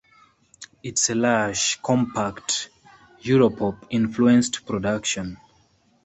[0.81, 2.71] It's a lush, compact,
[3.21, 5.37] Europop-influenced production.